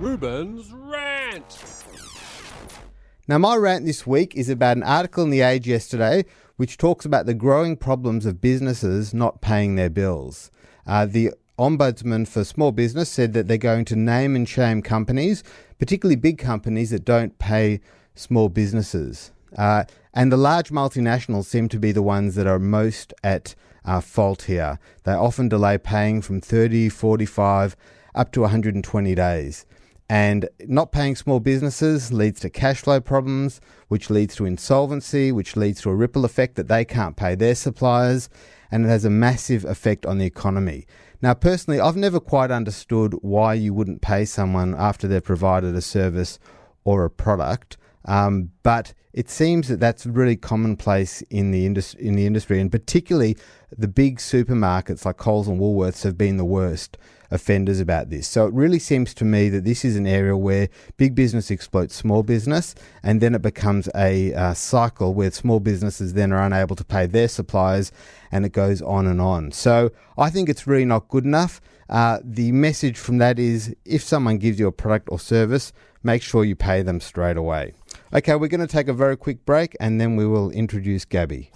Reuben's 0.00 0.72
Rant. 0.72 1.84
Now, 3.28 3.36
my 3.36 3.54
rant 3.54 3.84
this 3.84 4.06
week 4.06 4.34
is 4.34 4.48
about 4.48 4.78
an 4.78 4.82
article 4.82 5.24
in 5.24 5.28
The 5.28 5.42
Age 5.42 5.68
yesterday 5.68 6.24
which 6.56 6.78
talks 6.78 7.04
about 7.04 7.26
the 7.26 7.34
growing 7.34 7.76
problems 7.76 8.24
of 8.24 8.40
businesses 8.40 9.12
not 9.12 9.42
paying 9.42 9.74
their 9.74 9.90
bills. 9.90 10.50
Uh, 10.86 11.04
the 11.04 11.32
Ombudsman 11.58 12.26
for 12.26 12.44
Small 12.44 12.72
Business 12.72 13.10
said 13.10 13.34
that 13.34 13.46
they're 13.46 13.58
going 13.58 13.84
to 13.84 13.96
name 13.96 14.34
and 14.34 14.48
shame 14.48 14.80
companies, 14.80 15.44
particularly 15.78 16.16
big 16.16 16.38
companies 16.38 16.88
that 16.90 17.04
don't 17.04 17.38
pay 17.38 17.82
small 18.14 18.48
businesses. 18.48 19.32
Uh, 19.58 19.84
and 20.14 20.32
the 20.32 20.38
large 20.38 20.70
multinationals 20.70 21.44
seem 21.44 21.68
to 21.68 21.78
be 21.78 21.92
the 21.92 22.02
ones 22.02 22.36
that 22.36 22.46
are 22.46 22.58
most 22.58 23.12
at 23.22 23.54
uh, 23.84 24.00
fault 24.00 24.44
here. 24.44 24.78
They 25.04 25.12
often 25.12 25.50
delay 25.50 25.76
paying 25.76 26.22
from 26.22 26.40
30, 26.40 26.88
45, 26.88 27.76
up 28.14 28.32
to 28.32 28.40
120 28.40 29.14
days. 29.14 29.66
And 30.10 30.48
not 30.66 30.90
paying 30.90 31.14
small 31.14 31.38
businesses 31.38 32.12
leads 32.12 32.40
to 32.40 32.50
cash 32.50 32.80
flow 32.80 33.00
problems, 33.00 33.60
which 33.86 34.10
leads 34.10 34.34
to 34.34 34.44
insolvency, 34.44 35.30
which 35.30 35.54
leads 35.54 35.82
to 35.82 35.90
a 35.90 35.94
ripple 35.94 36.24
effect 36.24 36.56
that 36.56 36.66
they 36.66 36.84
can't 36.84 37.16
pay 37.16 37.36
their 37.36 37.54
suppliers, 37.54 38.28
and 38.72 38.84
it 38.84 38.88
has 38.88 39.04
a 39.04 39.10
massive 39.10 39.64
effect 39.64 40.04
on 40.04 40.18
the 40.18 40.26
economy. 40.26 40.84
Now, 41.22 41.34
personally, 41.34 41.78
I've 41.78 41.94
never 41.94 42.18
quite 42.18 42.50
understood 42.50 43.14
why 43.22 43.54
you 43.54 43.72
wouldn't 43.72 44.02
pay 44.02 44.24
someone 44.24 44.74
after 44.74 45.06
they've 45.06 45.22
provided 45.22 45.76
a 45.76 45.80
service 45.80 46.40
or 46.82 47.04
a 47.04 47.10
product. 47.10 47.76
Um, 48.04 48.50
but 48.64 48.94
it 49.12 49.28
seems 49.28 49.68
that 49.68 49.80
that's 49.80 50.06
really 50.06 50.36
commonplace 50.36 51.22
in 51.22 51.50
the 51.50 51.66
in 51.66 52.14
the 52.14 52.26
industry, 52.26 52.60
and 52.60 52.70
particularly 52.70 53.36
the 53.76 53.88
big 53.88 54.18
supermarkets 54.18 55.04
like 55.04 55.16
Coles 55.16 55.48
and 55.48 55.60
Woolworths 55.60 56.02
have 56.04 56.16
been 56.16 56.36
the 56.36 56.44
worst 56.44 56.96
offenders 57.32 57.78
about 57.78 58.10
this. 58.10 58.26
So 58.26 58.46
it 58.46 58.52
really 58.52 58.80
seems 58.80 59.14
to 59.14 59.24
me 59.24 59.48
that 59.50 59.64
this 59.64 59.84
is 59.84 59.96
an 59.96 60.06
area 60.06 60.36
where 60.36 60.68
big 60.96 61.14
business 61.14 61.50
exploits 61.50 61.94
small 61.94 62.22
business, 62.22 62.74
and 63.02 63.20
then 63.20 63.34
it 63.34 63.42
becomes 63.42 63.88
a 63.94 64.34
uh, 64.34 64.54
cycle 64.54 65.14
where 65.14 65.30
small 65.30 65.60
businesses 65.60 66.14
then 66.14 66.32
are 66.32 66.42
unable 66.42 66.76
to 66.76 66.84
pay 66.84 67.06
their 67.06 67.28
suppliers, 67.28 67.92
and 68.32 68.44
it 68.44 68.52
goes 68.52 68.82
on 68.82 69.06
and 69.06 69.20
on. 69.20 69.52
So 69.52 69.90
I 70.18 70.30
think 70.30 70.48
it's 70.48 70.66
really 70.66 70.84
not 70.84 71.08
good 71.08 71.24
enough. 71.24 71.60
Uh, 71.88 72.20
the 72.22 72.52
message 72.52 72.96
from 72.98 73.18
that 73.18 73.38
is 73.38 73.74
if 73.84 74.02
someone 74.02 74.38
gives 74.38 74.60
you 74.60 74.68
a 74.68 74.72
product 74.72 75.08
or 75.10 75.18
service, 75.18 75.72
make 76.02 76.22
sure 76.22 76.44
you 76.44 76.56
pay 76.56 76.82
them 76.82 77.00
straight 77.00 77.36
away. 77.36 77.74
Okay, 78.12 78.34
we're 78.34 78.48
going 78.48 78.60
to 78.60 78.66
take 78.66 78.88
a 78.88 78.92
very 79.00 79.16
quick 79.16 79.46
break 79.46 79.74
and 79.80 79.98
then 79.98 80.14
we 80.14 80.26
will 80.26 80.50
introduce 80.50 81.06
Gabby. 81.06 81.50